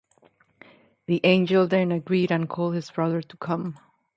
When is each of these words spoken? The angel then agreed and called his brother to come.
The 1.05 1.21
angel 1.23 1.67
then 1.67 1.91
agreed 1.91 2.31
and 2.31 2.49
called 2.49 2.73
his 2.73 2.89
brother 2.89 3.21
to 3.21 3.37
come. 3.37 3.77